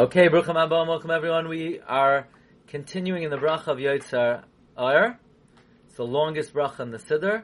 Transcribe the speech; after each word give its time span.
Okay, 0.00 0.30
Brucham 0.30 0.56
Abba, 0.56 0.86
welcome 0.88 1.10
everyone. 1.10 1.46
We 1.46 1.78
are 1.86 2.26
continuing 2.68 3.22
in 3.22 3.30
the 3.30 3.36
bracha 3.36 3.66
of 3.66 3.76
Yotzar 3.76 4.44
Ar. 4.74 5.20
It's 5.84 5.96
the 5.96 6.06
longest 6.06 6.54
bracha 6.54 6.80
in 6.80 6.90
the 6.90 6.96
Siddur. 6.96 7.42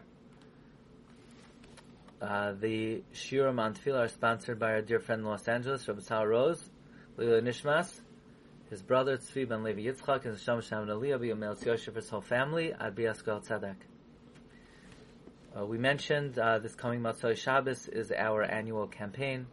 Uh, 2.19 2.53
the 2.58 3.03
Shiurim 3.12 3.61
on 3.61 3.74
Tefillah 3.74 4.06
are 4.06 4.08
sponsored 4.08 4.58
by 4.58 4.71
our 4.71 4.80
dear 4.80 5.00
friend 5.00 5.21
in 5.21 5.27
Los 5.27 5.46
Angeles, 5.46 5.87
Rabbi 5.87 6.00
Sal 6.00 6.27
Rose, 6.27 6.71
Lila 7.19 7.42
Nishmas, 7.42 8.00
his 8.70 8.80
brother 8.80 9.18
Tzvi 9.18 9.46
Ben 9.46 9.62
Levi 9.62 9.82
Yitzchak, 9.82 10.25
and 10.25 10.38
Sham 10.38 10.62
Sham 10.62 10.86
Aliyah, 10.86 11.20
B'Yomel 11.20 11.62
Yosef, 11.62 11.95
his 11.95 12.09
whole 12.09 12.23
family, 12.23 12.73
at 12.73 12.95
Biaskal 12.95 13.46
Tzedek. 13.46 13.77
Uh, 15.54 15.66
we 15.66 15.77
mentioned 15.77 16.38
uh, 16.38 16.59
this 16.59 16.75
coming 16.75 17.02
Matzah 17.02 17.36
Shabbos 17.36 17.86
is 17.86 18.11
our 18.12 18.43
annual 18.43 18.86
campaign. 18.86 19.46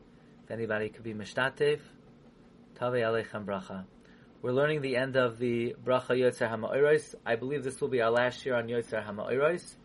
If 0.46 0.52
anybody 0.52 0.88
could 0.88 1.04
be 1.04 1.14
Mishtatev, 1.14 1.82
Tave 2.84 3.02
Alechem 3.02 3.46
Bracha. 3.46 3.86
We're 4.42 4.52
learning 4.52 4.82
the 4.82 4.98
end 4.98 5.16
of 5.16 5.40
the 5.40 5.74
Bracha 5.86 6.10
Yotzer 6.10 6.52
HaMa'iros. 6.52 7.16
I 7.26 7.38
believe 7.38 7.64
this 7.64 7.80
will 7.80 7.88
be 7.88 8.02
our 8.02 8.12
last 8.12 8.46
year 8.46 8.56
on 8.56 8.68
Yotzer 8.68 9.02
HaMa'iros. 9.02 9.76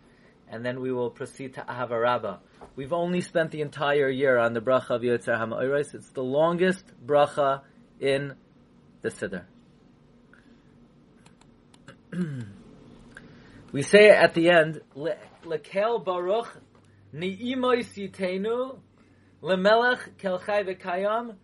And 0.48 0.66
then 0.66 0.80
we 0.80 0.90
will 0.90 1.10
proceed 1.10 1.54
to 1.54 1.60
Ahava 1.60 2.02
Rabbah. 2.02 2.38
We've 2.74 2.92
only 2.92 3.20
spent 3.20 3.52
the 3.52 3.60
entire 3.60 4.10
year 4.10 4.36
on 4.36 4.52
the 4.52 4.60
Bracha 4.60 4.96
of 4.96 5.02
Yotzer 5.02 5.38
HaMa'iros. 5.38 5.94
It's 5.94 6.10
the 6.10 6.24
longest 6.24 6.84
Bracha 7.06 7.62
in 8.00 8.34
the 9.02 9.10
Siddur. 9.10 9.44
we 13.70 13.82
say 13.82 14.10
at 14.10 14.34
the 14.34 14.50
end, 14.50 14.80
Lekel 14.96 16.04
Baruch 16.04 16.48
Ni'imoy 17.12 17.84
Sitenu 17.84 18.80
Lemelech 19.40 20.00
Kelchai 20.18 20.66
V'Kayam 20.66 21.36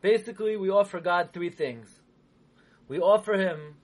Basically, 0.00 0.56
we 0.56 0.70
offer 0.70 1.00
God 1.00 1.30
three 1.32 1.50
things. 1.50 1.88
We 2.88 2.98
offer 2.98 3.34
Him 3.34 3.76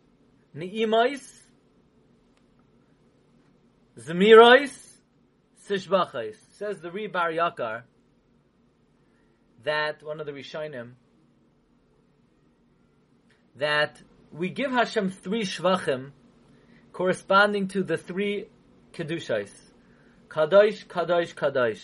Ni'imois, 0.55 1.23
Zemirois, 3.99 4.77
Sishbachas. 5.69 6.35
Says 6.59 6.81
the 6.81 6.91
Re 6.91 7.07
Bar 7.07 7.31
Yakar 7.31 7.83
that, 9.65 10.03
one 10.03 10.19
of 10.19 10.27
the 10.27 10.33
Rishonim, 10.33 10.93
that 13.57 14.03
we 14.33 14.49
give 14.49 14.73
Hashem 14.73 15.11
three 15.11 15.43
Shvachim 15.45 16.11
corresponding 16.93 17.69
to 17.69 17.85
the 17.85 17.97
three 17.97 18.49
Kedushais. 18.93 19.53
Kadosh, 20.29 20.85
Kadosh, 20.87 21.35
Kadosh. 21.35 21.81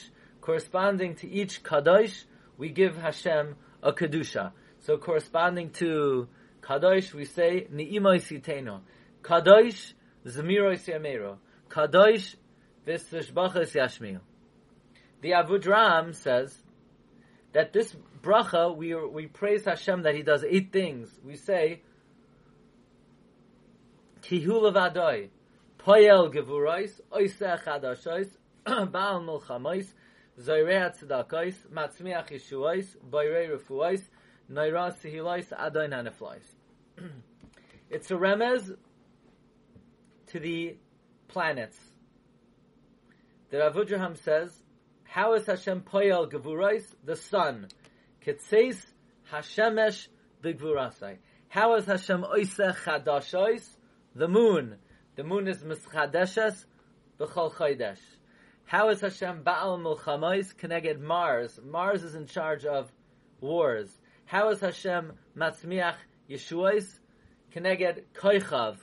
Corresponding 0.48 1.14
to 1.16 1.28
each 1.28 1.62
Kadosh, 1.62 2.24
we 2.56 2.70
give 2.70 2.96
Hashem 2.96 3.54
a 3.82 3.92
Kedusha. 3.92 4.52
So 4.78 4.96
corresponding 4.96 5.72
to 5.72 6.27
Kadosh, 6.62 7.12
we 7.12 7.27
say, 7.27 7.66
Ni'imoy 7.70 8.16
Siteno. 8.16 8.80
Kadosh, 9.20 9.92
Zemiroy 10.24 10.80
Siamero. 10.80 11.36
Kadosh, 11.69 12.34
Vistashbachas 12.86 13.74
Yashmiel. 13.74 14.20
The 15.20 15.32
Avudraham 15.32 16.14
says 16.14 16.56
that 17.52 17.74
this 17.74 17.94
bracha, 18.22 18.74
we, 18.74 18.94
we 18.94 19.26
praise 19.26 19.66
Hashem 19.66 20.04
that 20.04 20.14
He 20.14 20.22
does 20.22 20.44
eight 20.48 20.72
things. 20.72 21.10
We 21.22 21.36
say, 21.36 21.82
Tihul 24.22 24.72
Vadoi, 24.72 25.28
Poyel 25.78 26.32
Gevurais, 26.32 27.02
Oiseh 27.12 27.62
Chadashois, 27.62 28.30
Baal 28.64 29.20
Mulchamois, 29.20 29.88
Zoyrei 30.41 30.97
Tzedakais, 30.97 31.55
Matzmiach 31.72 32.31
Yeshuais, 32.31 32.97
Boyrei 33.11 33.50
Refuais, 33.50 34.03
Naira 34.50 34.94
Sihilais, 34.98 35.53
Adon 35.56 35.91
Haneflais. 35.91 36.42
It's 37.91 38.11
a 38.11 38.14
remez 38.14 38.77
to 40.28 40.38
the 40.38 40.76
planets. 41.26 41.78
The 43.50 43.56
Ravudraham 43.56 44.16
says, 44.22 44.53
how 45.04 45.32
is 45.32 45.47
Hashem 45.47 45.81
Poyel 45.81 46.31
Gevurais? 46.31 46.84
The 47.03 47.16
sun. 47.16 47.69
Ketseis 48.25 48.76
Hashemesh 49.32 50.09
Bigvurasai. 50.44 51.16
How 51.49 51.75
is 51.76 51.87
Hashem 51.87 52.25
Oiseh 52.25 52.76
Chadashois? 52.76 53.66
The 54.15 54.28
moon. 54.28 54.76
The 55.16 55.25
moon 55.25 55.49
is 55.49 55.65
Mischadeshes 55.65 56.66
B'chol 57.19 57.53
Chodesh. 57.55 57.99
How 58.69 58.91
is 58.91 59.01
Hashem 59.01 59.45
Baal 59.45 59.79
Mulchamais 59.79 60.55
connected 60.55 61.01
Mars? 61.01 61.59
Mars 61.65 62.05
is 62.05 62.15
in 62.15 62.27
charge 62.27 62.67
of 62.67 62.93
wars. 63.41 63.89
How 64.27 64.51
is 64.51 64.61
Hashem 64.61 65.15
Matzmiach 65.34 65.95
Yeshuais 66.29 66.87
connected 67.51 68.05
Koichav? 68.12 68.77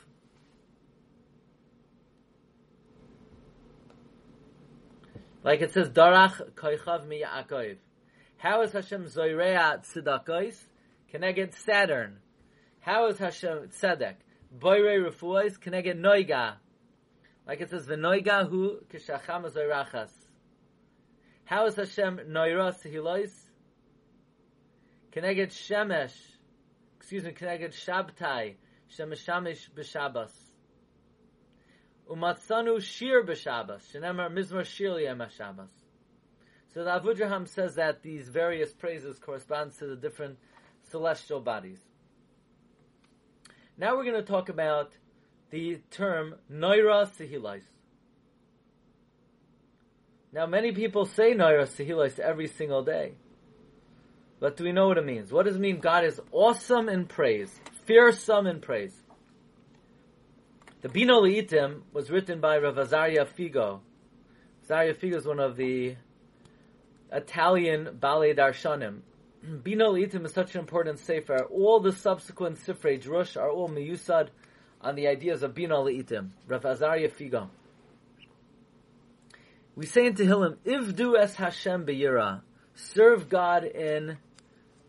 Like 5.43 5.61
it 5.61 5.71
says, 5.71 5.89
Darach 5.89 6.41
Koichav 6.55 7.07
Mi 7.07 7.21
Yaakov. 7.21 7.77
How 8.37 8.63
is 8.63 8.71
Hashem 8.71 9.05
Zoirea 9.05 9.85
Tzedakos 9.85 10.55
connected 11.11 11.53
Saturn? 11.53 12.17
How 12.79 13.09
is 13.09 13.19
Hashem 13.19 13.67
Tzedek? 13.67 14.15
Boire 14.51 15.07
Refuais 15.07 15.61
connected 15.61 16.01
Noiga. 16.01 16.55
Like 17.47 17.61
it 17.61 17.69
says, 17.69 17.85
V'noiga 17.87 18.49
hu 18.49 18.79
k'shacham 18.91 19.51
zoirachas. 19.51 20.11
How 21.45 21.67
is 21.67 21.75
Hashem 21.75 22.21
noira 22.29 22.73
sehilois? 22.73 23.31
Keneged 25.11 25.51
shemesh, 25.51 26.15
excuse 26.97 27.23
me, 27.23 27.31
keneged 27.31 27.73
shabtai, 27.73 28.55
shemeshamish 28.97 29.69
b'shabas. 29.71 30.31
Umatzanu 32.09 32.81
shir 32.81 33.23
b'shabas, 33.23 33.81
shenemar 33.93 34.31
mizmar 34.31 34.65
shir 34.65 35.29
shabbos. 35.37 35.69
So 36.73 36.83
the 36.83 36.89
Avudraham 36.89 37.47
says 37.47 37.75
that 37.75 38.01
these 38.01 38.27
various 38.27 38.73
praises 38.73 39.17
correspond 39.17 39.77
to 39.79 39.87
the 39.87 39.95
different 39.95 40.37
celestial 40.89 41.39
bodies. 41.39 41.79
Now 43.77 43.95
we're 43.95 44.03
going 44.03 44.15
to 44.15 44.23
talk 44.23 44.49
about 44.49 44.91
the 45.51 45.79
term 45.91 46.35
Noira 46.51 47.09
Sihilais. 47.09 47.61
Now, 50.33 50.45
many 50.45 50.71
people 50.73 51.05
say 51.05 51.33
Noira 51.33 51.67
Sihilais 51.67 52.19
every 52.19 52.47
single 52.47 52.83
day. 52.83 53.13
But 54.39 54.57
do 54.57 54.65
we 54.65 54.73
know 54.73 54.87
what 54.87 54.97
it 54.97 55.05
means? 55.05 55.31
What 55.31 55.45
does 55.45 55.55
it 55.55 55.61
mean 55.61 55.79
God 55.79 56.03
is 56.03 56.19
awesome 56.31 56.89
in 56.89 57.05
praise, 57.05 57.53
fearsome 57.85 58.47
in 58.47 58.59
praise? 58.59 58.93
The 60.81 60.89
Bino 60.89 61.21
Leitim 61.21 61.81
was 61.93 62.11
written 62.11 62.41
by 62.41 62.57
Rav 62.57 62.75
Azaria 62.75 63.25
Figo. 63.25 63.79
Azaria 64.67 64.93
Figo 64.93 65.15
is 65.15 65.25
one 65.25 65.39
of 65.39 65.55
the 65.55 65.95
Italian 67.11 67.97
ballet 67.99 68.35
darshanim. 68.35 68.99
Bino 69.63 69.93
Leitim 69.93 70.25
is 70.25 70.33
such 70.33 70.53
an 70.53 70.59
important 70.59 70.99
sefer. 70.99 71.45
All 71.45 71.79
the 71.79 71.91
subsequent 71.91 72.57
sifrei 72.57 73.01
drush 73.01 73.35
are 73.35 73.49
all 73.49 73.69
miyusad 73.69 74.29
on 74.85 74.93
the 74.93 75.07
ideas 75.07 75.41
of 75.41 75.55
Bina 75.55 75.73
Le'itim, 75.73 76.29
Rav 76.47 76.61
Azaria 76.61 77.11
Figo. 77.11 77.49
We 79.75 79.87
say 79.87 80.05
in 80.05 80.13
Tehillim, 80.13 80.57
Ivdu 80.63 81.17
es 81.19 81.33
Hashem 81.35 81.85
be'yira, 81.85 82.43
serve 82.75 83.27
God 83.27 83.63
in 83.63 84.19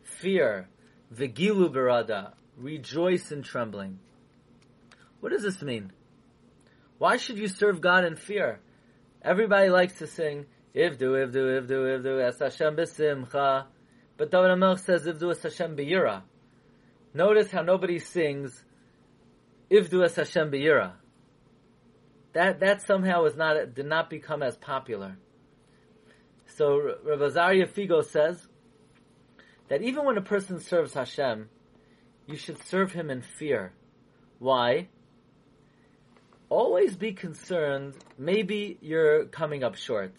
fear, 0.02 0.68
Vigilu 1.12 1.72
berada, 1.72 2.34
rejoice 2.58 3.32
in 3.32 3.42
trembling. 3.42 3.98
What 5.20 5.32
does 5.32 5.42
this 5.42 5.62
mean? 5.62 5.92
Why 6.98 7.16
should 7.16 7.38
you 7.38 7.48
serve 7.48 7.80
God 7.80 8.04
in 8.04 8.16
fear? 8.16 8.60
Everybody 9.22 9.70
likes 9.70 9.98
to 9.98 10.06
sing, 10.06 10.44
Ivdu, 10.74 11.26
Ivdu, 11.26 11.62
Ivdu, 11.62 12.00
Ivdu, 12.00 12.28
es 12.28 12.38
Hashem 12.38 12.76
besimcha, 12.76 13.64
but 14.18 14.30
David 14.30 14.50
HaMelech 14.50 14.80
says, 14.80 15.06
Ivdu 15.06 15.30
es 15.32 15.42
Hashem 15.42 15.74
be'yira. 15.74 16.22
Notice 17.14 17.50
how 17.50 17.62
nobody 17.62 17.98
sings, 17.98 18.62
Ivdu 19.70 20.04
es 20.04 20.16
Hashem 20.16 20.50
Be'ira. 20.50 20.94
That, 22.32 22.60
that 22.60 22.82
somehow 22.82 23.24
is 23.24 23.36
not, 23.36 23.74
did 23.74 23.86
not 23.86 24.10
become 24.10 24.42
as 24.42 24.56
popular. 24.56 25.16
So 26.56 26.78
Rav 27.04 27.18
Azaria 27.20 27.68
Figo 27.68 28.04
says 28.04 28.46
that 29.68 29.82
even 29.82 30.04
when 30.04 30.16
a 30.16 30.22
person 30.22 30.60
serves 30.60 30.94
Hashem, 30.94 31.48
you 32.26 32.36
should 32.36 32.62
serve 32.64 32.92
him 32.92 33.10
in 33.10 33.22
fear. 33.22 33.72
Why? 34.38 34.88
Always 36.48 36.96
be 36.96 37.12
concerned, 37.12 37.94
maybe 38.16 38.78
you're 38.80 39.26
coming 39.26 39.64
up 39.64 39.74
short. 39.74 40.14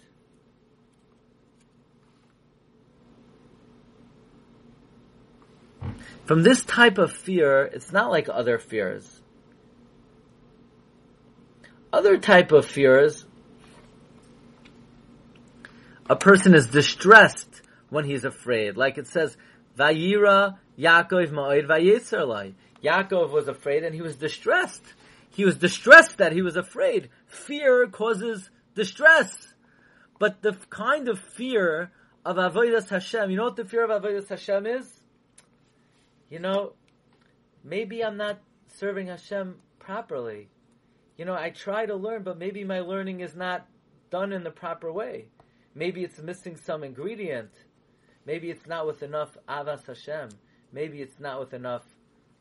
From 6.26 6.44
this 6.44 6.66
type 6.66 6.98
of 6.98 7.14
fear, 7.14 7.64
it's 7.64 7.94
not 7.94 8.12
like 8.12 8.28
other 8.28 8.58
fears. 8.58 9.17
Other 11.98 12.18
type 12.20 12.52
of 12.52 12.68
fears, 12.68 13.26
a 16.08 16.16
person 16.16 16.54
is 16.54 16.68
distressed 16.68 17.64
when 17.90 18.06
he's 18.06 18.24
afraid. 18.24 18.78
Like 18.78 19.00
it 19.00 19.08
says, 19.08 19.36
Vayira 19.76 20.60
Yaakov 20.78 21.32
Ma'od 21.32 21.66
Vayetzerlai. 21.66 22.54
Yaakov 22.84 23.32
was 23.32 23.48
afraid 23.48 23.84
and 23.84 23.96
he 23.96 24.04
was 24.04 24.16
distressed. 24.16 24.84
He 25.32 25.44
was 25.44 25.58
distressed 25.58 26.20
that 26.20 26.34
he 26.34 26.44
was 26.44 26.56
afraid. 26.56 27.10
Fear 27.26 27.88
causes 27.88 28.48
distress. 28.76 29.36
But 30.20 30.44
the 30.44 30.56
kind 30.70 31.10
of 31.10 31.18
fear 31.18 31.92
of 32.24 32.36
Avodas 32.36 32.90
Hashem, 32.90 33.32
you 33.32 33.38
know 33.38 33.46
what 33.46 33.56
the 33.56 33.66
fear 33.66 33.84
of 33.84 34.04
Avodas 34.04 34.30
Hashem 34.30 34.68
is? 34.68 35.02
You 36.30 36.42
know, 36.42 36.74
maybe 37.64 38.06
I'm 38.06 38.18
not 38.18 38.38
serving 38.68 39.08
Hashem 39.08 39.56
properly. 39.80 40.50
You 41.18 41.26
know, 41.26 41.34
I 41.34 41.50
try 41.50 41.86
to 41.86 41.96
learn, 41.96 42.24
but 42.24 42.38
maybe 42.38 42.64
my 42.64 42.80
learning 42.80 43.22
is 43.22 43.36
not 43.36 43.68
done 44.12 44.32
in 44.32 44.44
the 44.44 44.52
proper 44.52 44.92
way. 44.92 45.26
Maybe 45.74 46.04
it's 46.04 46.20
missing 46.20 46.58
some 46.58 46.84
ingredient. 46.84 47.52
Maybe 48.26 48.50
it's 48.50 48.68
not 48.68 48.86
with 48.86 49.02
enough 49.04 49.36
avas 49.50 49.88
Hashem. 49.88 50.30
Maybe 50.72 51.02
it's 51.02 51.20
not 51.20 51.40
with 51.40 51.54
enough 51.54 51.84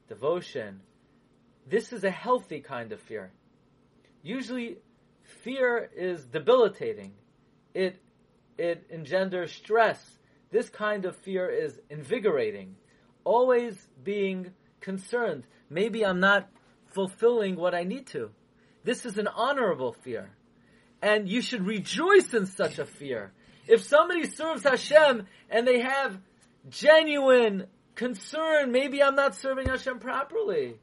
devotion. 0.08 0.80
This 1.66 1.92
is 1.92 2.04
a 2.04 2.10
healthy 2.10 2.60
kind 2.60 2.92
of 2.92 3.00
fear. 3.00 3.32
Usually, 4.22 4.76
fear 5.42 5.90
is 5.96 6.24
debilitating. 6.24 7.12
It 7.74 7.96
it 8.58 8.86
engenders 8.90 9.52
stress. 9.52 10.18
This 10.50 10.68
kind 10.68 11.04
of 11.04 11.16
fear 11.16 11.48
is 11.48 11.78
invigorating. 11.90 12.76
Always 13.24 13.88
being 14.02 14.52
concerned. 14.80 15.44
Maybe 15.68 16.04
I'm 16.04 16.20
not 16.20 16.48
fulfilling 16.94 17.56
what 17.56 17.74
I 17.74 17.84
need 17.84 18.06
to. 18.08 18.30
This 18.86 19.04
is 19.04 19.18
an 19.18 19.26
honorable 19.26 19.92
fear. 20.04 20.30
And 21.02 21.28
you 21.28 21.42
should 21.42 21.66
rejoice 21.66 22.32
in 22.32 22.46
such 22.46 22.78
a 22.78 22.86
fear. 22.86 23.32
If 23.66 23.82
somebody 23.82 24.26
serves 24.26 24.62
Hashem 24.62 25.26
and 25.50 25.66
they 25.66 25.80
have 25.80 26.16
genuine 26.70 27.66
concern, 27.96 28.70
maybe 28.70 29.02
I'm 29.02 29.16
not 29.16 29.34
serving 29.34 29.66
Hashem 29.66 29.98
properly. 29.98 30.76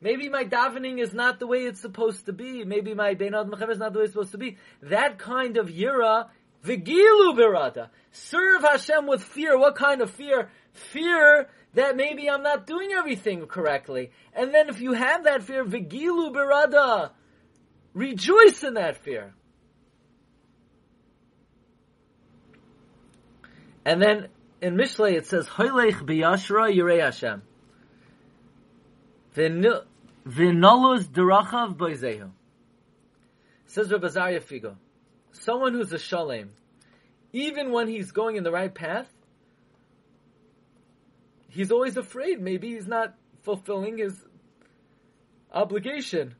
Maybe 0.00 0.28
my 0.28 0.44
davening 0.44 1.02
is 1.02 1.12
not 1.12 1.40
the 1.40 1.48
way 1.48 1.64
it's 1.64 1.80
supposed 1.80 2.26
to 2.26 2.32
be. 2.32 2.64
Maybe 2.64 2.94
my 2.94 3.16
Beinad 3.16 3.50
Mechaber 3.50 3.72
is 3.72 3.78
not 3.78 3.92
the 3.92 3.98
way 3.98 4.04
it's 4.04 4.12
supposed 4.12 4.32
to 4.32 4.38
be. 4.38 4.56
That 4.82 5.18
kind 5.18 5.56
of 5.56 5.66
yira, 5.66 6.28
vigilu 6.64 7.36
birata. 7.36 7.88
Serve 8.12 8.62
Hashem 8.62 9.08
with 9.08 9.24
fear. 9.24 9.58
What 9.58 9.74
kind 9.74 10.02
of 10.02 10.10
fear? 10.10 10.50
Fear 10.72 11.48
that 11.74 11.96
maybe 11.96 12.30
I'm 12.30 12.42
not 12.42 12.66
doing 12.66 12.92
everything 12.92 13.46
correctly. 13.46 14.10
And 14.32 14.54
then 14.54 14.68
if 14.68 14.80
you 14.80 14.92
have 14.92 15.24
that 15.24 15.42
fear, 15.42 15.64
vigilu 15.64 16.32
birada, 16.32 17.10
rejoice 17.92 18.62
in 18.62 18.74
that 18.74 18.98
fear. 18.98 19.34
And 23.84 24.00
then 24.00 24.28
in 24.60 24.76
Mishlei 24.76 25.12
it 25.12 25.26
says, 25.26 25.46
Hoylech 25.46 26.00
biyashra 26.00 26.74
yirei 26.74 27.02
Hashem. 27.02 27.42
V'noluz 29.34 31.04
derachav 31.08 31.76
boizehu. 31.76 32.30
Says 33.66 33.90
Rabbi 33.90 34.06
Figo, 34.06 34.76
someone 35.32 35.74
who's 35.74 35.92
a 35.92 35.98
shalem, 35.98 36.52
even 37.32 37.72
when 37.72 37.88
he's 37.88 38.12
going 38.12 38.36
in 38.36 38.44
the 38.44 38.52
right 38.52 38.72
path, 38.72 39.12
he's 41.54 41.70
always 41.70 41.96
afraid. 41.96 42.40
Maybe 42.40 42.74
he's 42.74 42.86
not 42.86 43.14
fulfilling 43.42 43.98
his 43.98 44.14
obligation. 45.52 46.34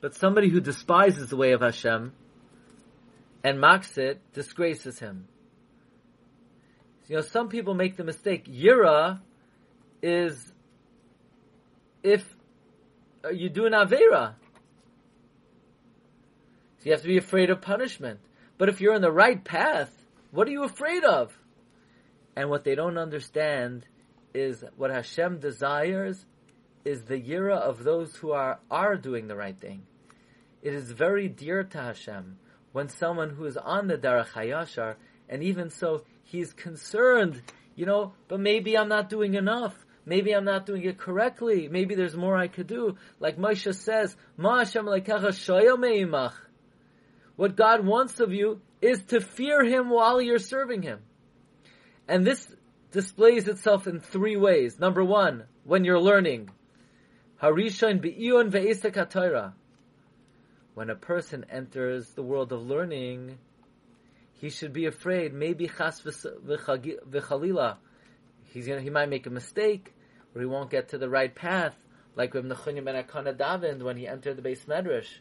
But 0.00 0.14
somebody 0.14 0.48
who 0.48 0.60
despises 0.60 1.28
the 1.28 1.36
way 1.36 1.52
of 1.52 1.60
Hashem 1.60 2.12
and 3.44 3.60
mocks 3.60 3.98
it 3.98 4.20
disgraces 4.32 4.98
him. 4.98 5.28
You 7.06 7.16
know, 7.16 7.22
some 7.22 7.48
people 7.48 7.74
make 7.74 7.96
the 7.96 8.04
mistake. 8.04 8.46
Yira 8.46 9.20
is 10.02 10.52
if 12.02 12.24
you 13.32 13.48
do 13.48 13.66
an 13.66 13.72
Avera. 13.72 14.34
So 16.78 16.84
you 16.84 16.92
have 16.92 17.02
to 17.02 17.08
be 17.08 17.16
afraid 17.16 17.50
of 17.50 17.60
punishment. 17.60 18.20
But 18.56 18.68
if 18.68 18.80
you're 18.80 18.94
on 18.94 19.00
the 19.00 19.10
right 19.10 19.42
path, 19.42 19.90
what 20.30 20.46
are 20.46 20.50
you 20.50 20.64
afraid 20.64 21.02
of? 21.02 21.32
And 22.38 22.50
what 22.50 22.62
they 22.62 22.76
don't 22.76 22.98
understand 22.98 23.84
is 24.32 24.62
what 24.76 24.92
Hashem 24.92 25.40
desires 25.40 26.24
is 26.84 27.02
the 27.02 27.20
yira 27.20 27.56
of 27.56 27.82
those 27.82 28.14
who 28.14 28.30
are, 28.30 28.60
are 28.70 28.94
doing 28.94 29.26
the 29.26 29.34
right 29.34 29.58
thing. 29.58 29.82
It 30.62 30.72
is 30.72 30.92
very 30.92 31.26
dear 31.26 31.64
to 31.64 31.78
Hashem 31.78 32.38
when 32.70 32.90
someone 32.90 33.30
who 33.30 33.44
is 33.46 33.56
on 33.56 33.88
the 33.88 33.98
Darach 33.98 34.28
Hayashar, 34.28 34.94
and 35.28 35.42
even 35.42 35.70
so, 35.70 36.04
he's 36.22 36.52
concerned, 36.52 37.42
you 37.74 37.86
know, 37.86 38.12
but 38.28 38.38
maybe 38.38 38.78
I'm 38.78 38.88
not 38.88 39.10
doing 39.10 39.34
enough. 39.34 39.74
Maybe 40.06 40.30
I'm 40.30 40.44
not 40.44 40.64
doing 40.64 40.84
it 40.84 40.96
correctly. 40.96 41.66
Maybe 41.66 41.96
there's 41.96 42.14
more 42.14 42.36
I 42.36 42.46
could 42.46 42.68
do. 42.68 42.98
Like 43.18 43.36
Moshe 43.36 43.74
says, 43.74 44.16
Ma 44.36 44.64
What 47.34 47.56
God 47.56 47.84
wants 47.84 48.20
of 48.20 48.32
you 48.32 48.60
is 48.80 49.02
to 49.06 49.20
fear 49.20 49.64
Him 49.64 49.90
while 49.90 50.22
you're 50.22 50.38
serving 50.38 50.82
Him. 50.82 51.00
And 52.08 52.26
this 52.26 52.48
displays 52.90 53.46
itself 53.48 53.86
in 53.86 54.00
three 54.00 54.36
ways. 54.36 54.80
Number 54.80 55.04
one, 55.04 55.44
when 55.64 55.84
you're 55.84 56.00
learning. 56.00 56.50
Harishon 57.42 58.00
be'ion 58.00 58.50
ve'isek 58.50 59.52
When 60.74 60.90
a 60.90 60.94
person 60.96 61.44
enters 61.50 62.08
the 62.10 62.22
world 62.22 62.52
of 62.52 62.62
learning, 62.62 63.38
he 64.32 64.48
should 64.48 64.72
be 64.72 64.86
afraid. 64.86 65.34
Maybe 65.34 65.68
chas 65.68 66.00
v'chalila. 66.00 67.76
He's 68.52 68.66
gonna, 68.66 68.80
he 68.80 68.90
might 68.90 69.10
make 69.10 69.26
a 69.26 69.30
mistake 69.30 69.94
or 70.34 70.40
he 70.40 70.46
won't 70.46 70.70
get 70.70 70.88
to 70.88 70.98
the 70.98 71.08
right 71.08 71.34
path, 71.34 71.74
like 72.16 72.34
Reb 72.34 72.44
Nechunya 72.44 72.84
ben 72.84 73.02
Akana 73.04 73.36
davened 73.36 73.82
when 73.82 73.96
he 73.96 74.08
entered 74.08 74.36
the 74.36 74.42
beis 74.42 74.64
medrash. 74.66 75.18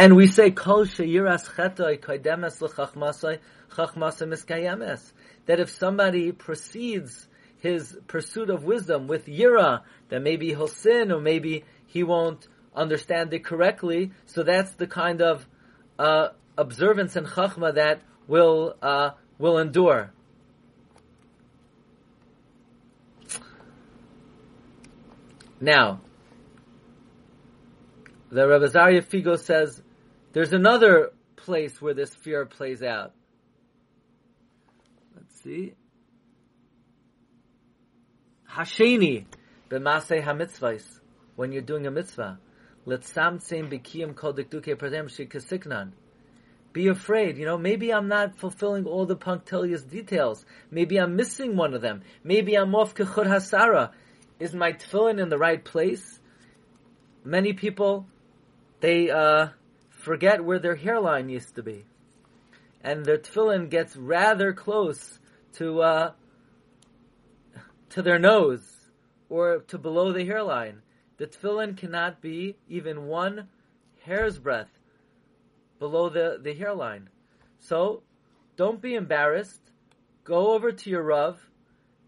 And 0.00 0.16
we 0.16 0.28
say 0.28 0.50
kol 0.50 0.86
sheyiras 0.86 1.46
chetoi 1.56 2.00
koidemes 2.00 2.62
l'chachmasai 2.62 3.38
chachmasa 3.72 4.26
miskayemes. 4.26 5.12
That 5.44 5.60
if 5.60 5.68
somebody 5.68 6.32
proceeds 6.32 7.28
his 7.58 7.98
pursuit 8.06 8.48
of 8.48 8.64
wisdom 8.64 9.08
with 9.08 9.26
yira, 9.26 9.82
then 10.08 10.22
maybe 10.22 10.48
he'll 10.48 10.68
sin 10.68 11.12
or 11.12 11.20
maybe 11.20 11.66
he 11.84 12.02
won't 12.02 12.48
understand 12.74 13.34
it 13.34 13.44
correctly. 13.44 14.12
So 14.24 14.42
that's 14.42 14.70
the 14.72 14.86
kind 14.86 15.20
of 15.20 15.46
uh, 15.98 16.28
observance 16.56 17.14
and 17.16 17.26
chachma 17.26 17.74
that 17.74 18.00
will 18.26 18.76
uh, 18.80 19.10
will 19.36 19.58
endure. 19.58 20.14
Now, 25.60 26.00
the 28.30 28.48
Rebbe 28.48 28.66
Zarya 28.70 29.02
Figo 29.02 29.38
says 29.38 29.82
there's 30.32 30.52
another 30.52 31.12
place 31.36 31.80
where 31.80 31.94
this 31.94 32.14
fear 32.14 32.46
plays 32.46 32.82
out. 32.82 33.12
Let's 35.16 35.42
see. 35.42 35.74
Hasheni 38.52 39.26
b'masei 39.70 40.22
hamitzvahs 40.22 40.84
when 41.36 41.52
you're 41.52 41.62
doing 41.62 41.86
a 41.86 41.90
mitzvah. 41.90 42.38
Let's 42.84 43.12
samtzeim 43.12 43.70
b'kiyim 43.70 44.14
kol 44.14 44.34
dikduke 44.34 44.76
pradem 44.76 45.08
shikasiknan. 45.08 45.92
Be 46.72 46.88
afraid. 46.88 47.36
You 47.36 47.46
know, 47.46 47.58
maybe 47.58 47.92
I'm 47.92 48.08
not 48.08 48.38
fulfilling 48.38 48.86
all 48.86 49.06
the 49.06 49.16
punctilious 49.16 49.82
details. 49.82 50.44
Maybe 50.70 50.98
I'm 50.98 51.16
missing 51.16 51.56
one 51.56 51.74
of 51.74 51.82
them. 51.82 52.02
Maybe 52.22 52.54
I'm 52.54 52.74
off 52.74 52.94
kechur 52.94 53.26
hasara. 53.26 53.90
Is 54.38 54.54
my 54.54 54.72
tefillin 54.72 55.20
in 55.20 55.28
the 55.28 55.38
right 55.38 55.62
place? 55.62 56.18
Many 57.24 57.52
people, 57.52 58.06
they 58.80 59.10
uh, 59.10 59.48
forget 60.00 60.44
where 60.44 60.58
their 60.58 60.76
hairline 60.76 61.28
used 61.28 61.54
to 61.56 61.62
be. 61.62 61.84
And 62.82 63.04
their 63.04 63.18
tefillin 63.18 63.68
gets 63.68 63.96
rather 63.96 64.52
close 64.52 65.18
to, 65.54 65.82
uh, 65.82 66.12
to 67.90 68.02
their 68.02 68.18
nose 68.18 68.90
or 69.28 69.58
to 69.68 69.78
below 69.78 70.12
the 70.12 70.24
hairline. 70.24 70.82
The 71.18 71.26
tefillin 71.26 71.76
cannot 71.76 72.22
be 72.22 72.56
even 72.68 73.06
one 73.06 73.48
hair's 74.02 74.38
breadth 74.38 74.70
below 75.78 76.08
the, 76.08 76.38
the 76.42 76.54
hairline. 76.54 77.10
So 77.58 78.02
don't 78.56 78.80
be 78.80 78.94
embarrassed. 78.94 79.60
Go 80.24 80.52
over 80.54 80.72
to 80.72 80.90
your 80.90 81.02
Rav, 81.02 81.38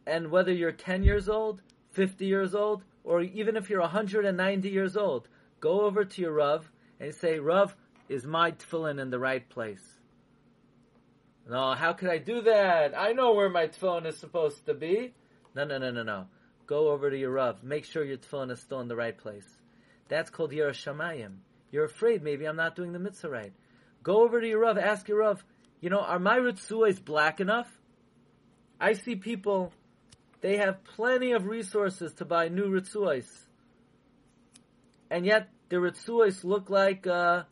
and 0.07 0.31
whether 0.31 0.53
you're 0.53 0.73
10 0.73 1.03
years 1.03 1.29
old, 1.29 1.61
50 1.91 2.25
years 2.25 2.55
old, 2.55 2.85
or 3.05 3.21
even 3.21 3.57
if 3.57 3.69
you're 3.69 3.81
190 3.81 4.69
years 4.69 4.97
old, 4.97 5.29
go 5.61 5.83
over 5.83 6.05
to 6.05 6.23
your 6.23 6.33
Rav 6.33 6.71
and 7.01 7.15
say, 7.15 7.39
Rav, 7.39 7.75
is 8.09 8.27
my 8.27 8.53
tefillin 8.53 9.01
in 9.01 9.11
the 9.11 9.19
right 9.19 9.49
place? 9.49 9.85
No, 11.49 11.75
how 11.75 11.93
could 11.93 12.09
I 12.09 12.19
do 12.19 12.43
that? 12.43 12.97
I 12.97 13.13
know 13.13 13.35
where 13.35 13.49
my 13.49 13.67
tefillin 13.67 14.07
is 14.07 14.17
supposed 14.17 14.67
to 14.67 14.75
be. 14.75 15.15
No, 15.55 15.65
no, 15.65 15.79
no, 15.79 15.91
no, 15.91 16.03
no. 16.03 16.27
Go 16.67 16.91
over 16.91 17.11
to 17.11 17.19
your 17.19 17.33
Rav. 17.33 17.63
Make 17.63 17.85
sure 17.85 18.05
your 18.05 18.17
tefillin 18.17 18.51
is 18.51 18.61
still 18.61 18.81
in 18.81 18.89
the 18.89 18.97
right 18.97 19.17
place. 19.17 19.47
That's 20.09 20.31
called 20.31 20.53
Yirah 20.53 20.71
Shamayim. 20.71 21.39
You're 21.71 21.85
afraid 21.85 22.23
maybe 22.23 22.47
I'm 22.47 22.57
not 22.57 22.77
doing 22.77 22.93
the 22.93 22.99
mitzvah 22.99 23.31
right. 23.31 23.53
Go 24.03 24.23
over 24.23 24.41
to 24.41 24.47
your 24.47 24.61
Rav, 24.61 24.79
ask 24.79 25.09
your 25.09 25.19
Rav, 25.19 25.45
you 25.81 25.91
know, 25.91 26.01
are 26.01 26.19
my 26.19 26.39
Ritzuas 26.39 27.03
black 27.05 27.41
enough? 27.41 27.69
I 28.81 28.95
see 28.95 29.17
people, 29.17 29.73
they 30.41 30.57
have 30.59 30.85
plenty 30.85 31.33
of 31.33 31.47
resources 31.47 32.13
to 32.15 32.25
buy 32.25 32.49
new 32.49 32.69
Ritzuas. 32.69 33.27
And 35.11 35.25
yet, 35.25 35.49
the 35.69 35.77
Ritzuas 35.77 36.45
look 36.45 36.69
like, 36.69 37.07
uh, 37.07 37.45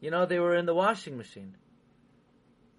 you 0.00 0.10
know, 0.10 0.26
they 0.26 0.38
were 0.38 0.56
in 0.56 0.66
the 0.66 0.74
washing 0.74 1.16
machine. 1.16 1.56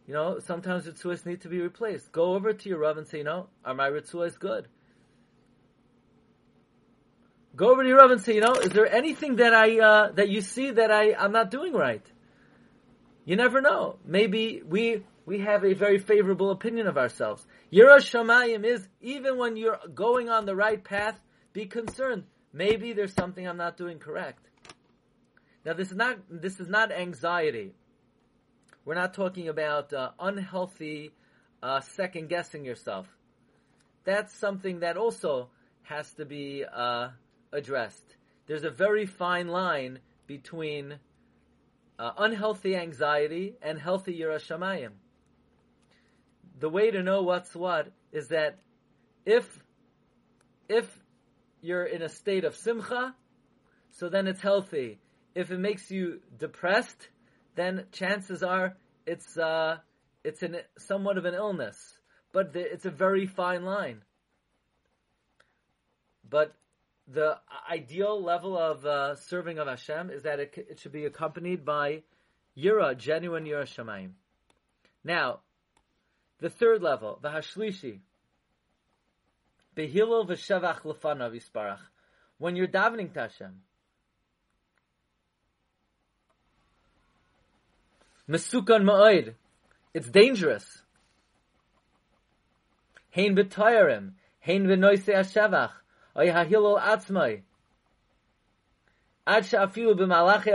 You 0.07 0.13
know, 0.13 0.39
sometimes 0.39 0.85
Ritzuas 0.85 1.25
need 1.25 1.41
to 1.41 1.47
be 1.47 1.61
replaced. 1.61 2.11
Go 2.11 2.33
over 2.33 2.53
to 2.53 2.69
your 2.69 2.79
Rav 2.79 2.97
and 2.97 3.07
say, 3.07 3.19
you 3.19 3.23
know, 3.23 3.47
are 3.63 3.73
my 3.73 3.89
Ritzuas 3.89 4.37
good? 4.37 4.67
Go 7.55 7.71
over 7.71 7.83
to 7.83 7.87
your 7.87 7.97
Rav 7.99 8.11
and 8.11 8.21
say, 8.21 8.35
you 8.35 8.41
know, 8.41 8.53
is 8.53 8.71
there 8.71 8.91
anything 8.91 9.37
that 9.37 9.53
I, 9.53 9.79
uh, 9.79 10.11
that 10.13 10.29
you 10.29 10.41
see 10.41 10.71
that 10.71 10.91
I, 10.91 11.13
I'm 11.13 11.31
not 11.31 11.51
doing 11.51 11.73
right? 11.73 12.05
You 13.25 13.35
never 13.35 13.61
know. 13.61 13.97
Maybe 14.03 14.61
we 14.67 15.03
we 15.25 15.39
have 15.39 15.63
a 15.63 15.73
very 15.73 15.99
favorable 15.99 16.51
opinion 16.51 16.87
of 16.87 16.97
ourselves. 16.97 17.45
Yirah 17.71 17.97
Shamayim 17.97 18.65
is 18.65 18.87
even 18.99 19.37
when 19.37 19.55
you're 19.55 19.79
going 19.93 20.29
on 20.29 20.45
the 20.45 20.55
right 20.55 20.83
path, 20.83 21.19
be 21.53 21.65
concerned. 21.65 22.23
Maybe 22.51 22.93
there's 22.93 23.13
something 23.13 23.47
I'm 23.47 23.57
not 23.57 23.77
doing 23.77 23.99
correct. 23.99 24.45
Now 25.65 25.73
this 25.73 25.91
is 25.91 25.97
not 25.97 26.17
this 26.29 26.59
is 26.59 26.67
not 26.67 26.91
anxiety. 26.91 27.73
We're 28.83 28.95
not 28.95 29.13
talking 29.13 29.47
about 29.47 29.93
uh, 29.93 30.11
unhealthy 30.19 31.11
uh, 31.61 31.81
second 31.81 32.29
guessing 32.29 32.65
yourself. 32.65 33.07
That's 34.03 34.33
something 34.33 34.79
that 34.79 34.97
also 34.97 35.49
has 35.83 36.11
to 36.13 36.25
be 36.25 36.63
uh, 36.65 37.09
addressed. 37.51 38.15
There's 38.47 38.63
a 38.63 38.71
very 38.71 39.05
fine 39.05 39.47
line 39.49 39.99
between 40.25 40.95
uh, 41.99 42.11
unhealthy 42.17 42.75
anxiety 42.75 43.55
and 43.61 43.79
healthy 43.79 44.19
Yirah 44.19 44.41
Shamayim. 44.41 44.91
The 46.59 46.69
way 46.69 46.89
to 46.89 47.03
know 47.03 47.21
what's 47.21 47.55
what 47.55 47.91
is 48.11 48.29
that 48.29 48.57
if 49.25 49.63
if 50.67 50.87
you're 51.61 51.85
in 51.85 52.01
a 52.01 52.09
state 52.09 52.45
of 52.45 52.55
simcha, 52.55 53.13
so 53.91 54.09
then 54.09 54.25
it's 54.25 54.41
healthy. 54.41 55.00
If 55.33 55.51
it 55.51 55.59
makes 55.59 55.89
you 55.89 56.19
depressed, 56.37 57.07
then 57.55 57.85
chances 57.91 58.43
are 58.43 58.75
it's 59.05 59.37
uh, 59.37 59.77
it's 60.23 60.43
an 60.43 60.57
somewhat 60.77 61.17
of 61.17 61.25
an 61.25 61.33
illness, 61.33 61.77
but 62.31 62.53
the, 62.53 62.59
it's 62.59 62.85
a 62.85 62.91
very 62.91 63.27
fine 63.27 63.63
line. 63.63 64.01
But 66.29 66.53
the 67.07 67.39
ideal 67.69 68.21
level 68.23 68.57
of 68.57 68.85
uh, 68.85 69.15
serving 69.15 69.57
of 69.59 69.67
Hashem 69.67 70.09
is 70.09 70.23
that 70.23 70.39
it, 70.39 70.53
it 70.69 70.79
should 70.79 70.93
be 70.93 71.05
accompanied 71.05 71.65
by 71.65 72.03
Yira, 72.57 72.97
genuine 72.97 73.45
Yira 73.45 73.63
Shemaim. 73.63 74.11
Now, 75.03 75.39
the 76.39 76.49
third 76.49 76.81
level, 76.81 77.19
the 77.21 77.29
Hashlishi, 77.29 77.99
Behilel 79.75 80.27
v'shevach 80.27 80.81
lefanav 80.81 81.33
yisparach. 81.33 81.79
When 82.37 82.55
you're 82.55 82.67
davening 82.67 83.13
to 83.13 83.21
Hashem, 83.21 83.61
Mesukan 88.31 88.83
ma'oid, 88.83 89.33
it's 89.93 90.07
dangerous. 90.07 90.83
Hein 93.13 93.35
hein 94.39 94.83
oy 94.85 94.95
atzmai. 96.79 97.41
Ad 99.27 99.43
b'malachi 99.43 100.53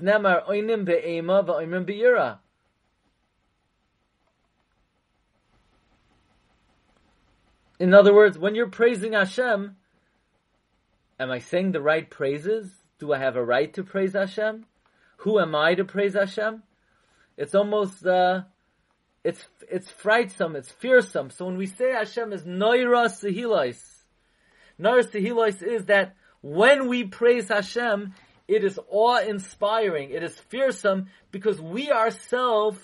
nemar 0.00 0.48
oinim 0.48 0.86
be'ema 0.86 1.42
be'ira. 1.84 2.40
In 7.78 7.92
other 7.92 8.14
words, 8.14 8.38
when 8.38 8.54
you're 8.54 8.68
praising 8.68 9.12
Hashem, 9.12 9.76
am 11.20 11.30
I 11.30 11.40
saying 11.40 11.72
the 11.72 11.82
right 11.82 12.08
praises? 12.08 12.72
Do 12.98 13.12
I 13.12 13.18
have 13.18 13.36
a 13.36 13.44
right 13.44 13.72
to 13.74 13.84
praise 13.84 14.14
Hashem? 14.14 14.64
Who 15.18 15.38
am 15.38 15.54
I 15.54 15.74
to 15.74 15.84
praise 15.84 16.14
Hashem? 16.14 16.62
It's 17.38 17.54
almost, 17.54 18.04
uh, 18.04 18.42
it's, 19.22 19.42
it's 19.70 19.88
frightsome, 19.90 20.56
it's 20.56 20.70
fearsome. 20.70 21.30
So 21.30 21.46
when 21.46 21.56
we 21.56 21.66
say 21.66 21.92
Hashem 21.92 22.32
is 22.32 22.42
Noira 22.42 23.06
Sehilois, 23.06 23.80
Noira 24.78 25.08
Sehilois 25.08 25.62
is 25.62 25.84
that 25.86 26.16
when 26.42 26.88
we 26.88 27.04
praise 27.04 27.48
Hashem, 27.48 28.12
it 28.48 28.64
is 28.64 28.78
awe-inspiring, 28.88 30.10
it 30.10 30.24
is 30.24 30.36
fearsome, 30.48 31.06
because 31.30 31.60
we 31.60 31.92
ourselves 31.92 32.78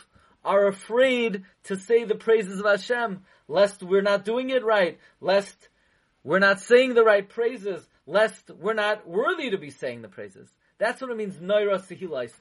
are 0.44 0.68
afraid 0.68 1.42
to 1.64 1.76
say 1.76 2.04
the 2.04 2.14
praises 2.14 2.60
of 2.60 2.66
Hashem, 2.66 3.24
lest 3.48 3.82
we're 3.82 4.02
not 4.02 4.24
doing 4.24 4.50
it 4.50 4.64
right, 4.64 5.00
lest 5.20 5.68
we're 6.22 6.38
not 6.38 6.60
saying 6.60 6.94
the 6.94 7.02
right 7.04 7.28
praises, 7.28 7.84
lest 8.06 8.50
we're 8.50 8.74
not 8.74 9.08
worthy 9.08 9.50
to 9.50 9.58
be 9.58 9.70
saying 9.70 10.02
the 10.02 10.08
praises. 10.08 10.48
That's 10.78 11.00
what 11.00 11.10
it 11.10 11.16
means, 11.16 11.38
Noira 11.38 11.80
Sehilais. 11.80 12.32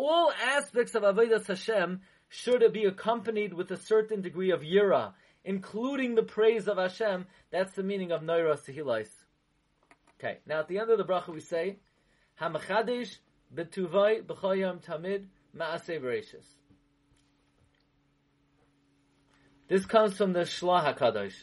All 0.00 0.32
aspects 0.40 0.94
of 0.94 1.02
Avodah 1.02 1.44
Hashem 1.44 2.02
should 2.28 2.72
be 2.72 2.84
accompanied 2.84 3.52
with 3.52 3.72
a 3.72 3.76
certain 3.76 4.20
degree 4.20 4.52
of 4.52 4.60
Yira, 4.60 5.14
including 5.44 6.14
the 6.14 6.22
praise 6.22 6.68
of 6.68 6.78
Hashem. 6.78 7.26
That's 7.50 7.72
the 7.72 7.82
meaning 7.82 8.12
of 8.12 8.22
Noira 8.22 8.56
Sehilais. 8.56 9.08
Okay, 10.14 10.38
now 10.46 10.60
at 10.60 10.68
the 10.68 10.78
end 10.78 10.92
of 10.92 10.98
the 10.98 11.04
bracha 11.04 11.34
we 11.34 11.40
say, 11.40 11.78
Hamachadish 12.40 13.16
betuvai 13.52 14.22
b'choyam 14.22 14.80
tamid 14.80 15.24
ma'aseh 15.56 16.00
bereshis. 16.00 16.46
This 19.66 19.84
comes 19.84 20.16
from 20.16 20.32
the 20.32 20.42
Shlah 20.42 20.94
HaKadosh. 20.94 21.34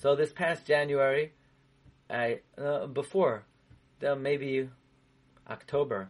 So 0.00 0.16
this 0.16 0.32
past 0.32 0.66
January, 0.66 1.34
I, 2.08 2.40
uh, 2.56 2.86
before, 2.86 3.44
maybe 4.00 4.70
October, 5.46 6.08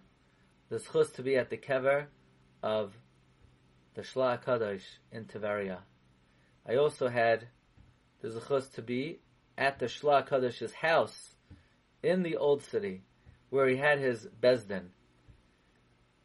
the 0.69 0.77
schus 0.77 1.13
to 1.15 1.23
be 1.23 1.37
at 1.37 1.51
the 1.51 1.57
kever 1.57 2.07
of 2.63 2.95
the 3.95 4.03
Shlah 4.03 4.43
HaKadosh 4.43 4.83
in 5.13 5.25
Tiberia. 5.27 5.79
I 6.67 6.77
also 6.77 7.09
had 7.09 7.47
the 8.21 8.29
zechus 8.29 8.73
to 8.75 8.83
be 8.83 9.21
at 9.57 9.79
the 9.79 9.87
Shlah 9.87 10.27
Kadosh's 10.27 10.73
house 10.73 11.35
in 12.03 12.23
the 12.23 12.37
old 12.37 12.63
city, 12.63 13.03
where 13.51 13.69
he 13.69 13.77
had 13.77 13.99
his 13.99 14.27
bezdin. 14.41 14.87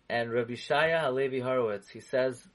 And 0.09 0.31
Rabbi 0.31 0.53
Shaya 0.53 1.01
Halevi 1.01 1.39
Horowitz, 1.39 1.89
he 1.89 1.99
says, 1.99 2.47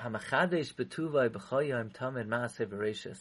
Hamachadesh 0.00 0.74
betuvai 0.74 1.28
b'choyim 1.28 1.92
tamid 1.92 2.28
bereshis. 2.28 3.18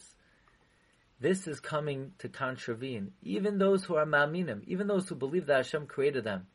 This 1.19 1.47
is 1.47 1.59
coming 1.59 2.11
to 2.19 2.29
contravene 2.29 3.11
even 3.23 3.57
those 3.57 3.83
who 3.83 3.95
are 3.95 4.05
ma'aminim, 4.05 4.63
even 4.67 4.85
those 4.85 5.09
who 5.09 5.15
believe 5.15 5.47
that 5.47 5.57
Hashem 5.57 5.87
created 5.87 6.23
them, 6.23 6.45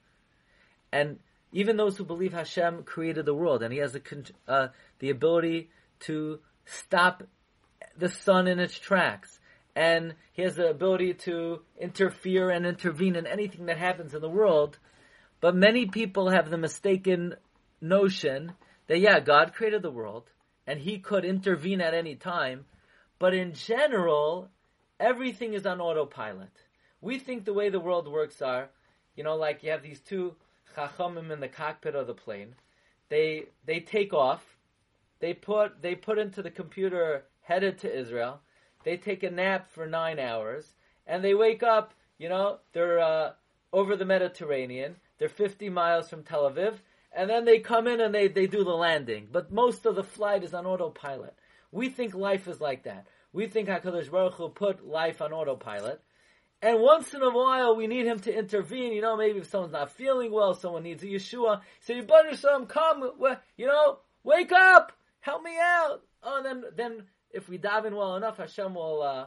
and 0.93 1.19
even 1.53 1.77
those 1.77 1.97
who 1.97 2.05
believe 2.05 2.33
Hashem 2.33 2.85
created 2.85 3.27
the 3.27 3.35
world, 3.35 3.63
and 3.63 3.73
He 3.73 3.81
has 3.81 3.93
the 3.93 4.33
uh, 4.47 4.69
the 4.99 5.11
ability 5.11 5.71
to 6.01 6.41
stop 6.65 7.23
the 7.97 8.09
sun 8.09 8.47
in 8.47 8.59
its 8.59 8.79
tracks, 8.79 9.41
and 9.75 10.15
he 10.33 10.43
has 10.43 10.57
the 10.57 10.69
ability 10.69 11.15
to 11.15 11.61
interfere 11.81 12.51
and 12.51 12.67
intervene 12.67 13.17
in 13.17 13.27
anything 13.27 13.67
that 13.67 13.79
happens 13.79 14.15
in 14.15 14.21
the 14.21 14.29
world. 14.29 14.79
But 15.41 15.57
many 15.57 15.87
people 15.87 16.31
have 16.31 16.51
the 16.51 16.59
mistaken 16.59 17.35
notion 17.81 18.53
that 18.87 19.01
yeah, 19.01 19.21
God 19.21 19.55
created 19.55 19.83
the 19.83 19.91
world 19.91 20.31
and 20.67 20.79
he 20.79 20.99
could 20.99 21.25
intervene 21.25 21.81
at 21.81 21.95
any 21.95 22.15
time, 22.15 22.65
but 23.19 23.35
in 23.35 23.55
general, 23.55 24.49
everything 25.01 25.55
is 25.55 25.67
on 25.67 25.81
autopilot. 25.81 26.51
We 27.01 27.19
think 27.19 27.45
the 27.45 27.53
way 27.53 27.69
the 27.69 27.81
world 27.81 28.07
works 28.07 28.41
are, 28.41 28.69
you 29.17 29.25
know, 29.25 29.35
like 29.35 29.63
you 29.63 29.73
have 29.73 29.83
these 29.83 30.01
two 30.01 30.35
chachamim 30.75 31.31
in 31.31 31.41
the 31.41 31.49
cockpit 31.49 31.95
of 31.95 32.07
the 32.07 32.15
plane. 32.15 32.55
They 33.09 33.47
they 33.65 33.81
take 33.81 34.13
off. 34.13 34.57
They 35.21 35.35
put 35.35 35.83
they 35.83 35.95
put 35.95 36.19
into 36.19 36.43
the 36.43 36.51
computer 36.51 37.25
headed 37.43 37.79
to 37.79 37.93
Israel 37.93 38.41
they 38.85 38.97
take 38.97 39.23
a 39.23 39.31
nap 39.31 39.71
for 39.71 39.87
nine 39.87 40.19
hours, 40.19 40.75
and 41.07 41.23
they 41.23 41.35
wake 41.35 41.63
up, 41.63 41.95
you 42.19 42.29
know, 42.29 42.59
they're 42.73 42.99
uh, 42.99 43.33
over 43.73 43.97
the 43.97 44.05
Mediterranean, 44.05 44.97
they're 45.19 45.29
50 45.29 45.69
miles 45.71 46.09
from 46.09 46.23
Tel 46.23 46.51
Aviv, 46.51 46.79
and 47.13 47.29
then 47.29 47.45
they 47.45 47.59
come 47.59 47.87
in 47.87 48.01
and 48.01 48.15
they, 48.15 48.29
they 48.29 48.47
do 48.47 48.65
the 48.65 48.71
landing. 48.71 49.29
But 49.31 49.53
most 49.53 49.87
of 49.87 49.95
the 49.95 50.05
flight 50.05 50.43
is 50.43 50.55
on 50.55 50.67
autopilot. 50.67 51.35
We 51.71 51.89
think 51.89 52.15
life 52.15 52.49
is 52.49 52.61
like 52.61 52.85
that. 52.85 53.07
We 53.33 53.47
think 53.47 53.69
HaKadosh 53.69 54.11
Baruch 54.11 54.35
Hu 54.35 54.49
put 54.49 54.87
life 54.87 55.23
on 55.23 55.33
autopilot. 55.33 56.03
And 56.63 56.81
once 56.81 57.13
in 57.13 57.23
a 57.23 57.31
while, 57.31 57.75
we 57.75 57.89
need 57.89 58.07
him 58.07 58.21
to 58.21 58.33
intervene. 58.33 58.93
You 58.93 59.03
know, 59.03 59.17
maybe 59.17 59.41
if 59.41 59.51
someone's 59.51 59.73
not 59.73 59.91
feeling 59.91 60.31
well, 60.31 60.55
someone 60.55 60.85
needs 60.85 61.03
a 61.03 61.07
Yeshua. 61.07 61.61
So 61.81 61.93
you 61.93 62.03
Say, 62.03 62.07
Yibban 62.07 62.69
come, 62.69 63.11
you 63.57 63.67
know, 63.67 63.99
wake 64.23 64.53
up, 64.53 64.93
help 65.21 65.43
me 65.43 65.59
out. 65.61 66.03
Oh, 66.23 66.37
and 66.37 66.47
then, 66.47 66.65
then 66.77 67.03
if 67.33 67.49
we 67.49 67.59
daven 67.59 67.97
well 67.97 68.15
enough, 68.15 68.37
Hashem 68.37 68.75
will 68.75 69.03
uh, 69.03 69.27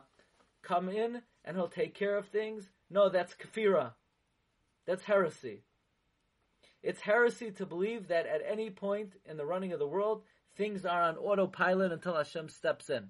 come 0.64 0.88
in 0.88 1.22
and 1.44 1.58
He'll 1.58 1.68
take 1.68 1.94
care 1.94 2.18
of 2.18 2.28
things. 2.28 2.70
No, 2.90 3.10
that's 3.10 3.34
kafira. 3.34 3.92
That's 4.88 5.04
heresy. 5.04 5.64
It's 6.82 7.02
heresy 7.02 7.52
to 7.52 7.66
believe 7.66 8.08
that 8.08 8.28
at 8.28 8.44
any 8.50 8.70
point 8.70 9.14
in 9.26 9.36
the 9.36 9.46
running 9.46 9.74
of 9.74 9.80
the 9.80 9.88
world, 9.88 10.22
things 10.56 10.86
are 10.86 11.02
on 11.02 11.18
autopilot 11.18 11.92
until 11.92 12.16
Hashem 12.16 12.48
steps 12.48 12.90
in. 12.90 13.10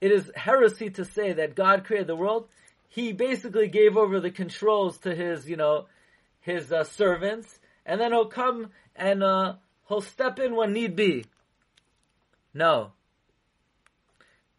It 0.00 0.12
is 0.12 0.30
heresy 0.34 0.90
to 0.90 1.04
say 1.04 1.34
that 1.34 1.54
God 1.54 1.84
created 1.84 2.06
the 2.06 2.16
world. 2.16 2.48
He 2.88 3.12
basically 3.12 3.68
gave 3.68 3.96
over 3.96 4.18
the 4.18 4.30
controls 4.30 4.98
to 4.98 5.14
his, 5.14 5.48
you 5.48 5.56
know, 5.56 5.86
his 6.40 6.72
uh, 6.72 6.84
servants, 6.84 7.58
and 7.84 8.00
then 8.00 8.12
he'll 8.12 8.26
come 8.26 8.70
and 8.96 9.22
uh, 9.22 9.54
he'll 9.88 10.00
step 10.00 10.38
in 10.38 10.56
when 10.56 10.72
need 10.72 10.96
be. 10.96 11.26
No. 12.54 12.92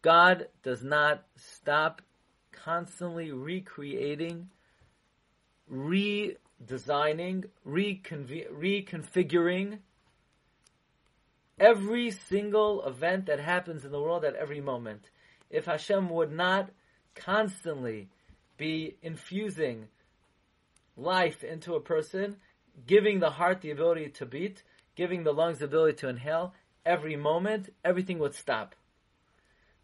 God 0.00 0.46
does 0.62 0.82
not 0.82 1.24
stop 1.36 2.02
constantly 2.52 3.32
recreating, 3.32 4.48
redesigning, 5.72 7.44
reconfiguring 7.66 9.78
every 11.58 12.10
single 12.10 12.86
event 12.86 13.26
that 13.26 13.40
happens 13.40 13.84
in 13.84 13.92
the 13.92 14.00
world 14.00 14.24
at 14.24 14.34
every 14.34 14.60
moment. 14.60 15.10
If 15.52 15.66
Hashem 15.66 16.08
would 16.08 16.32
not 16.32 16.70
constantly 17.14 18.08
be 18.56 18.96
infusing 19.02 19.86
life 20.96 21.44
into 21.44 21.74
a 21.74 21.80
person, 21.80 22.36
giving 22.86 23.20
the 23.20 23.30
heart 23.30 23.60
the 23.60 23.70
ability 23.70 24.08
to 24.08 24.26
beat, 24.26 24.62
giving 24.96 25.22
the 25.22 25.32
lungs 25.32 25.58
the 25.58 25.66
ability 25.66 25.98
to 25.98 26.08
inhale, 26.08 26.54
every 26.84 27.16
moment, 27.16 27.72
everything 27.84 28.18
would 28.18 28.34
stop. 28.34 28.74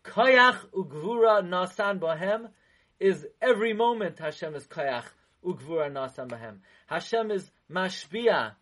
Kayach 0.04 0.58
ugvura 0.70 1.46
nasan 1.46 2.00
bahem 2.00 2.48
is 2.98 3.26
every 3.42 3.74
moment 3.74 4.18
Hashem 4.18 4.54
is 4.54 4.66
kayach 4.66 5.04
ugvura 5.44 5.92
nasan 5.92 6.28
bahem. 6.28 6.56
Hashem 6.86 7.30
is 7.30 7.50
mashpia. 7.70 8.52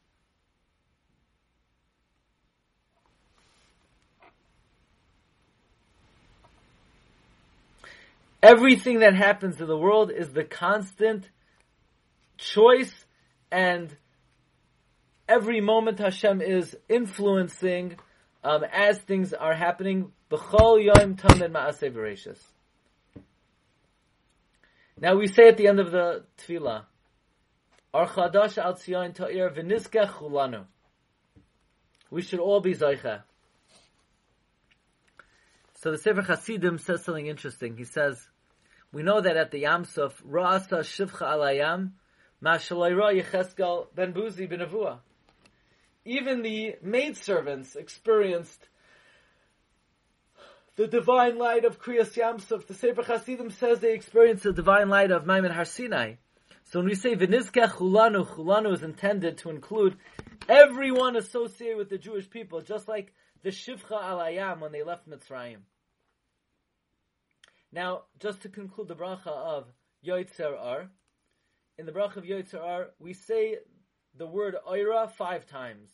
Everything 8.46 9.00
that 9.00 9.16
happens 9.16 9.60
in 9.60 9.66
the 9.66 9.76
world 9.76 10.12
is 10.12 10.32
the 10.32 10.44
constant 10.44 11.28
choice 12.38 12.94
and 13.50 13.96
every 15.28 15.60
moment 15.60 15.98
Hashem 15.98 16.40
is 16.40 16.76
influencing 16.88 17.96
um, 18.44 18.62
as 18.72 18.98
things 18.98 19.32
are 19.32 19.52
happening. 19.52 20.12
Now 20.30 20.38
we 25.16 25.26
say 25.26 25.48
at 25.48 25.56
the 25.56 25.66
end 25.66 25.80
of 25.80 25.90
the 25.90 26.22
tefillah, 26.38 26.84
Ar 27.92 28.08
chadash 28.08 28.58
al 28.58 28.74
tzion 28.74 29.12
ta'ir 29.12 29.50
v'nizkech 29.50 30.12
chulanu. 30.12 30.66
We 32.12 32.22
should 32.22 32.38
all 32.38 32.60
be 32.60 32.74
zaycha. 32.74 33.22
So 35.80 35.90
the 35.90 35.98
Sefer 35.98 36.22
Hasidim 36.22 36.78
says 36.78 37.02
something 37.02 37.26
interesting. 37.26 37.76
He 37.76 37.84
says, 37.84 38.28
we 38.96 39.02
know 39.02 39.20
that 39.20 39.36
at 39.36 39.50
the 39.50 39.62
Yamsuf, 39.62 40.12
Ra'asa 40.22 40.80
shivcha 40.80 41.26
alayam, 41.34 41.90
ma'shalayra 42.42 43.22
yecheskel 43.22 43.86
ben 43.94 44.12
buzi 44.12 44.48
ben 44.48 44.60
avua 44.60 44.98
even 46.06 46.42
the 46.42 46.76
maidservants 46.82 47.74
experienced 47.74 48.68
the 50.76 50.86
divine 50.86 51.36
light 51.36 51.64
of 51.64 51.82
Kriyas 51.82 52.14
Yamsuf. 52.14 52.66
The 52.66 52.74
Sefer 52.74 53.02
Hasidim 53.02 53.50
says 53.50 53.80
they 53.80 53.92
experienced 53.92 54.44
the 54.44 54.52
divine 54.52 54.88
light 54.88 55.10
of 55.10 55.24
Ma'amad 55.24 55.50
Har 55.50 55.64
Sinai. 55.64 56.14
So 56.64 56.78
when 56.78 56.86
we 56.86 56.94
say 56.94 57.16
V'nizkech 57.16 57.72
Chulanu, 57.72 58.24
Chulanu 58.26 58.72
is 58.72 58.84
intended 58.84 59.38
to 59.38 59.50
include 59.50 59.96
everyone 60.48 61.16
associated 61.16 61.76
with 61.76 61.90
the 61.90 61.98
Jewish 61.98 62.30
people, 62.30 62.60
just 62.60 62.86
like 62.86 63.12
the 63.42 63.50
Shivcha 63.50 64.00
Alayam 64.00 64.60
when 64.60 64.70
they 64.70 64.84
left 64.84 65.08
Mitzrayim. 65.08 65.58
Now, 67.76 68.04
just 68.18 68.40
to 68.40 68.48
conclude 68.48 68.88
the 68.88 68.94
bracha 68.94 69.26
of 69.26 69.66
Yoitzer 70.02 70.58
Ar, 70.58 70.88
in 71.76 71.84
the 71.84 71.92
bracha 71.92 72.16
of 72.16 72.24
Yoitzer 72.24 72.58
Ar, 72.58 72.86
we 72.98 73.12
say 73.12 73.58
the 74.16 74.26
word 74.26 74.56
oira 74.66 75.10
five 75.10 75.46
times. 75.46 75.90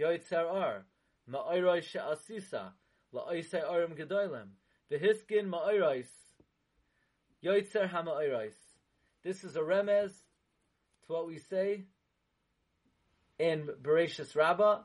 Yoitzer 0.00 0.50
ar, 0.50 0.86
ma'oiroi 1.30 1.82
she'asisa, 1.82 2.72
la'oisei 3.12 3.62
orim 3.70 3.94
gedoylem, 3.94 4.46
v'hiskin 4.90 5.46
ma'oirois, 5.50 6.06
yoitzer 7.44 7.86
ha'ma'oirois. 7.86 8.54
This 9.22 9.44
is 9.44 9.56
a 9.56 9.60
remez 9.60 10.12
to 11.06 11.12
what 11.12 11.26
we 11.26 11.36
say 11.36 11.84
in 13.38 13.68
Bereshis 13.82 14.34
Rabbah. 14.34 14.84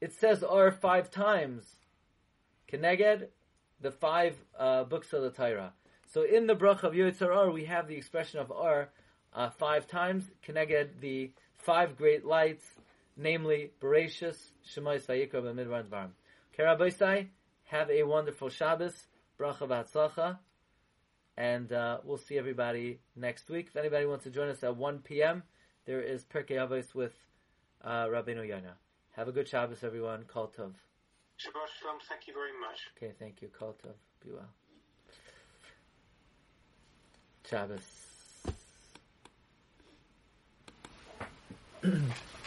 It 0.00 0.14
says 0.14 0.42
ar 0.42 0.70
five 0.70 1.10
times, 1.10 1.76
keneged, 2.72 3.28
the 3.82 3.90
five 3.90 4.36
uh, 4.58 4.84
books 4.84 5.12
of 5.12 5.22
the 5.22 5.30
Torah. 5.30 5.72
So 6.12 6.22
in 6.22 6.46
the 6.46 6.54
brach 6.54 6.82
of 6.84 6.92
Yoitzer 6.92 7.34
Ar, 7.34 7.50
we 7.50 7.64
have 7.64 7.88
the 7.88 7.96
expression 7.96 8.38
of 8.40 8.52
ar 8.52 8.90
uh, 9.34 9.50
five 9.50 9.86
times, 9.86 10.24
keneged 10.46 11.00
the 11.00 11.32
five 11.56 11.96
great 11.96 12.24
lights, 12.24 12.64
namely 13.16 13.70
Bereshis, 13.80 14.36
Shemais, 14.74 15.06
Vayikra, 15.06 15.42
B'midbar, 15.42 15.84
Dvarim. 15.84 16.10
Kerabaisai, 16.58 17.28
have 17.64 17.90
a 17.90 18.02
wonderful 18.02 18.50
Shabbos, 18.50 18.94
Bracha 19.40 19.66
V'atzlacha, 19.66 20.38
and 21.36 21.72
uh, 21.72 21.98
we'll 22.04 22.18
see 22.18 22.36
everybody 22.36 23.00
next 23.16 23.48
week. 23.48 23.68
If 23.68 23.76
anybody 23.76 24.04
wants 24.04 24.24
to 24.24 24.30
join 24.30 24.48
us 24.48 24.62
at 24.62 24.76
1 24.76 24.98
p.m., 24.98 25.42
there 25.86 26.02
is 26.02 26.24
Pirkei 26.24 26.56
Avos 26.56 26.94
with 26.94 27.14
uh, 27.82 28.06
Rabbeinu 28.06 28.46
Yonah. 28.46 28.76
Have 29.12 29.28
a 29.28 29.32
good 29.32 29.48
Shabbos, 29.48 29.82
everyone. 29.82 30.24
Kol 30.24 30.52
Tov. 30.56 30.72
Shabbat 31.42 31.68
Shalom. 31.80 31.98
Thank 32.08 32.28
you 32.28 32.34
very 32.34 32.52
much. 32.60 32.88
Okay, 32.96 33.12
thank 33.18 33.42
you. 33.42 33.48
Kol 33.48 33.76
Tov. 33.82 33.94
Be 34.24 34.30
well. 34.30 34.48
Shabbos. 37.44 37.80